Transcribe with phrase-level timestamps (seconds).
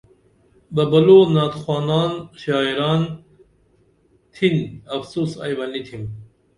[0.75, 2.11] ببلو نعتخوان
[2.43, 3.01] شاعران
[4.33, 4.55] تِن
[4.95, 6.03] افسوس ائی بہ نی تِھم